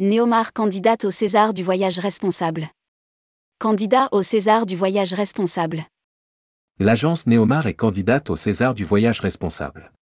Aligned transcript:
Néomar 0.00 0.52
candidate 0.52 1.04
au 1.04 1.12
César 1.12 1.54
du 1.54 1.62
voyage 1.62 2.00
responsable. 2.00 2.68
Candidat 3.60 4.08
au 4.10 4.22
César 4.22 4.66
du 4.66 4.74
voyage 4.74 5.14
responsable. 5.14 5.84
L'agence 6.80 7.28
Néomar 7.28 7.68
est 7.68 7.74
candidate 7.74 8.28
au 8.28 8.34
César 8.34 8.74
du 8.74 8.84
voyage 8.84 9.20
responsable. 9.20 9.92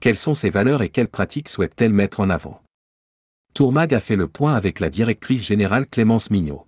Quelles 0.00 0.16
sont 0.16 0.32
ses 0.32 0.48
valeurs 0.48 0.80
et 0.80 0.88
quelles 0.88 1.10
pratiques 1.10 1.50
souhaite-t-elle 1.50 1.92
mettre 1.92 2.20
en 2.20 2.30
avant? 2.30 2.62
Tourmag 3.52 3.92
a 3.92 4.00
fait 4.00 4.16
le 4.16 4.28
point 4.28 4.54
avec 4.54 4.80
la 4.80 4.88
directrice 4.88 5.44
générale 5.44 5.86
Clémence 5.86 6.30
Mignot. 6.30 6.66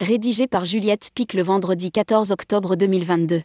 Rédigé 0.00 0.48
par 0.48 0.64
Juliette 0.64 1.04
Spic 1.04 1.34
le 1.34 1.44
vendredi 1.44 1.92
14 1.92 2.32
octobre 2.32 2.74
2022. 2.74 3.42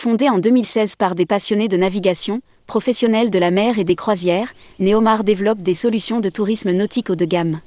Fondée 0.00 0.28
en 0.28 0.38
2016 0.38 0.94
par 0.94 1.16
des 1.16 1.26
passionnés 1.26 1.66
de 1.66 1.76
navigation, 1.76 2.40
professionnels 2.68 3.30
de 3.30 3.38
la 3.40 3.50
mer 3.50 3.80
et 3.80 3.84
des 3.84 3.96
croisières, 3.96 4.54
Neomar 4.78 5.24
développe 5.24 5.58
des 5.58 5.74
solutions 5.74 6.20
de 6.20 6.28
tourisme 6.28 6.70
nautique 6.70 7.10
haut 7.10 7.16
de 7.16 7.24
gamme. 7.24 7.60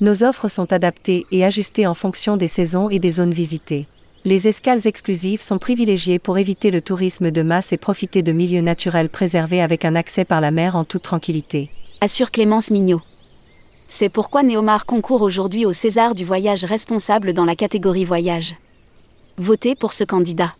Nos 0.00 0.22
offres 0.22 0.46
sont 0.46 0.72
adaptées 0.72 1.26
et 1.32 1.44
ajustées 1.44 1.88
en 1.88 1.94
fonction 1.94 2.36
des 2.36 2.46
saisons 2.46 2.88
et 2.88 3.00
des 3.00 3.10
zones 3.10 3.32
visitées. 3.32 3.88
Les 4.24 4.46
escales 4.46 4.86
exclusives 4.86 5.42
sont 5.42 5.58
privilégiées 5.58 6.20
pour 6.20 6.38
éviter 6.38 6.70
le 6.70 6.80
tourisme 6.80 7.32
de 7.32 7.42
masse 7.42 7.72
et 7.72 7.78
profiter 7.78 8.22
de 8.22 8.30
milieux 8.30 8.60
naturels 8.60 9.08
préservés 9.08 9.60
avec 9.60 9.84
un 9.84 9.96
accès 9.96 10.24
par 10.24 10.40
la 10.40 10.52
mer 10.52 10.76
en 10.76 10.84
toute 10.84 11.02
tranquillité. 11.02 11.68
Assure 12.00 12.30
Clémence 12.30 12.70
Mignot. 12.70 13.02
C'est 13.88 14.08
pourquoi 14.08 14.44
Neomar 14.44 14.86
concourt 14.86 15.22
aujourd'hui 15.22 15.66
au 15.66 15.72
César 15.72 16.14
du 16.14 16.24
voyage 16.24 16.64
responsable 16.64 17.32
dans 17.32 17.44
la 17.44 17.56
catégorie 17.56 18.04
voyage. 18.04 18.54
Votez 19.36 19.74
pour 19.74 19.94
ce 19.94 20.04
candidat. 20.04 20.54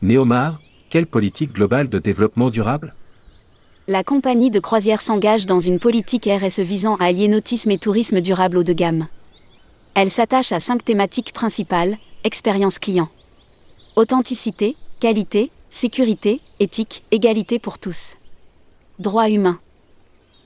Néomar, 0.00 0.60
quelle 0.90 1.06
politique 1.06 1.52
globale 1.52 1.88
de 1.88 1.98
développement 1.98 2.50
durable? 2.50 2.94
La 3.88 4.04
compagnie 4.04 4.50
de 4.50 4.60
croisière 4.60 5.02
s'engage 5.02 5.44
dans 5.44 5.58
une 5.58 5.80
politique 5.80 6.28
RSE 6.30 6.60
visant 6.60 6.94
à 6.96 7.06
allier 7.06 7.26
nautisme 7.26 7.72
et 7.72 7.78
tourisme 7.78 8.20
durable 8.20 8.58
haut 8.58 8.62
de 8.62 8.72
gamme. 8.72 9.08
Elle 9.94 10.10
s'attache 10.10 10.52
à 10.52 10.60
cinq 10.60 10.84
thématiques 10.84 11.32
principales 11.32 11.98
expérience 12.22 12.78
client, 12.78 13.08
authenticité, 13.96 14.76
qualité, 15.00 15.50
sécurité, 15.70 16.40
éthique, 16.60 17.02
égalité 17.10 17.58
pour 17.58 17.78
tous. 17.78 18.16
Droits 18.98 19.30
humains. 19.30 19.58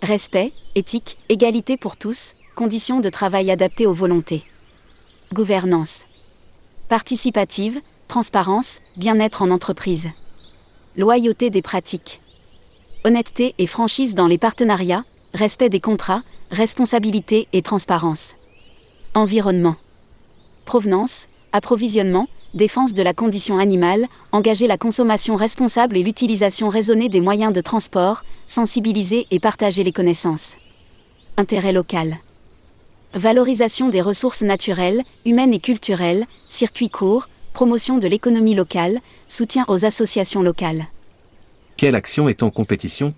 Respect, 0.02 0.52
éthique, 0.74 1.18
égalité 1.28 1.76
pour 1.76 1.96
tous, 1.96 2.34
conditions 2.54 3.00
de 3.00 3.08
travail 3.08 3.50
adaptées 3.50 3.86
aux 3.86 3.92
volontés. 3.92 4.44
Gouvernance. 5.32 6.04
Participative, 6.88 7.80
transparence, 8.12 8.80
bien-être 8.98 9.40
en 9.40 9.50
entreprise. 9.50 10.10
Loyauté 10.98 11.48
des 11.48 11.62
pratiques. 11.62 12.20
Honnêteté 13.04 13.54
et 13.56 13.66
franchise 13.66 14.14
dans 14.14 14.26
les 14.26 14.36
partenariats, 14.36 15.06
respect 15.32 15.70
des 15.70 15.80
contrats, 15.80 16.20
responsabilité 16.50 17.48
et 17.54 17.62
transparence. 17.62 18.34
Environnement. 19.14 19.76
Provenance, 20.66 21.28
approvisionnement, 21.52 22.28
défense 22.52 22.92
de 22.92 23.02
la 23.02 23.14
condition 23.14 23.56
animale, 23.56 24.06
engager 24.30 24.66
la 24.66 24.76
consommation 24.76 25.34
responsable 25.34 25.96
et 25.96 26.02
l'utilisation 26.02 26.68
raisonnée 26.68 27.08
des 27.08 27.22
moyens 27.22 27.54
de 27.54 27.62
transport, 27.62 28.24
sensibiliser 28.46 29.26
et 29.30 29.40
partager 29.40 29.84
les 29.84 29.92
connaissances. 29.92 30.58
Intérêt 31.38 31.72
local. 31.72 32.18
Valorisation 33.14 33.88
des 33.88 34.02
ressources 34.02 34.42
naturelles, 34.42 35.00
humaines 35.24 35.54
et 35.54 35.60
culturelles, 35.60 36.26
circuits 36.46 36.90
courts, 36.90 37.26
promotion 37.52 37.98
de 37.98 38.08
l'économie 38.08 38.54
locale, 38.54 39.00
soutien 39.28 39.64
aux 39.68 39.84
associations 39.84 40.42
locales. 40.42 40.86
Quelle 41.76 41.94
action 41.94 42.28
est 42.28 42.42
en 42.42 42.50
compétition? 42.50 43.14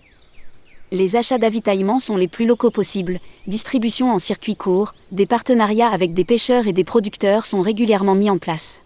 Les 0.93 1.17
achats 1.17 1.39
d'avitaillement 1.39 1.99
sont 1.99 2.17
les 2.17 2.29
plus 2.29 2.47
locaux 2.47 2.71
possibles, 2.71 3.19
distribution 3.47 4.13
en 4.13 4.19
circuit 4.19 4.55
court, 4.55 4.95
des 5.11 5.27
partenariats 5.27 5.89
avec 5.89 6.15
des 6.15 6.25
pêcheurs 6.25 6.69
et 6.69 6.73
des 6.73 6.85
producteurs 6.85 7.47
sont 7.47 7.63
régulièrement 7.63 8.15
mis 8.15 8.31
en 8.31 8.39
place. 8.39 8.81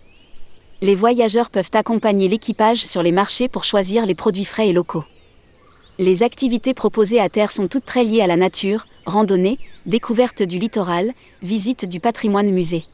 Les 0.81 0.95
voyageurs 0.95 1.51
peuvent 1.51 1.71
accompagner 1.75 2.29
l'équipage 2.29 2.87
sur 2.87 3.03
les 3.03 3.13
marchés 3.13 3.49
pour 3.49 3.65
choisir 3.65 4.07
les 4.07 4.15
produits 4.15 4.45
frais 4.45 4.69
et 4.69 4.73
locaux. 4.73 5.05
Les 5.99 6.23
activités 6.23 6.75
proposées 6.75 7.21
à 7.21 7.29
terre 7.29 7.51
sont 7.51 7.67
toutes 7.67 7.85
très 7.85 8.05
liées 8.05 8.21
à 8.21 8.29
la 8.29 8.37
nature, 8.37 8.87
randonnée, 9.05 9.59
découverte 9.85 10.43
du 10.43 10.59
littoral, 10.59 11.13
visite 11.43 11.85
du 11.85 11.99
patrimoine 11.99 12.51
musée. 12.51 12.85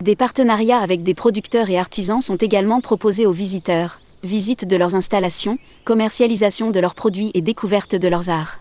Des 0.00 0.14
partenariats 0.14 0.78
avec 0.78 1.02
des 1.02 1.14
producteurs 1.14 1.70
et 1.70 1.78
artisans 1.78 2.20
sont 2.20 2.36
également 2.36 2.80
proposés 2.80 3.26
aux 3.26 3.32
visiteurs, 3.32 4.00
visite 4.22 4.64
de 4.64 4.76
leurs 4.76 4.94
installations, 4.94 5.58
commercialisation 5.84 6.70
de 6.70 6.78
leurs 6.78 6.94
produits 6.94 7.32
et 7.34 7.40
découverte 7.40 7.96
de 7.96 8.06
leurs 8.06 8.30
arts. 8.30 8.60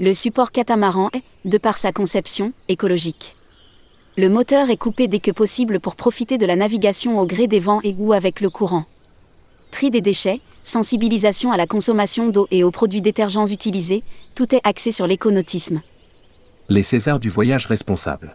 Le 0.00 0.14
support 0.14 0.52
catamaran 0.52 1.10
est, 1.12 1.22
de 1.44 1.58
par 1.58 1.76
sa 1.76 1.92
conception, 1.92 2.54
écologique. 2.68 3.36
Le 4.16 4.30
moteur 4.30 4.70
est 4.70 4.78
coupé 4.78 5.08
dès 5.08 5.18
que 5.18 5.30
possible 5.30 5.78
pour 5.78 5.94
profiter 5.94 6.38
de 6.38 6.46
la 6.46 6.56
navigation 6.56 7.18
au 7.18 7.26
gré 7.26 7.48
des 7.48 7.60
vents 7.60 7.82
et 7.84 7.94
ou 7.98 8.14
avec 8.14 8.40
le 8.40 8.48
courant. 8.48 8.86
Tri 9.70 9.90
des 9.90 10.00
déchets, 10.00 10.40
sensibilisation 10.62 11.52
à 11.52 11.58
la 11.58 11.66
consommation 11.66 12.28
d'eau 12.28 12.48
et 12.50 12.64
aux 12.64 12.70
produits 12.70 13.02
détergents 13.02 13.46
utilisés, 13.46 14.02
tout 14.34 14.54
est 14.54 14.62
axé 14.64 14.90
sur 14.90 15.06
l'éconautisme. 15.06 15.82
Les 16.70 16.82
Césars 16.82 17.20
du 17.20 17.28
voyage 17.28 17.66
responsable. 17.66 18.34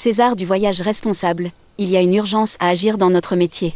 César 0.00 0.36
du 0.36 0.46
voyage 0.46 0.80
responsable, 0.80 1.50
il 1.76 1.90
y 1.90 1.96
a 1.96 2.00
une 2.00 2.14
urgence 2.14 2.56
à 2.60 2.68
agir 2.68 2.98
dans 2.98 3.10
notre 3.10 3.34
métier. 3.34 3.74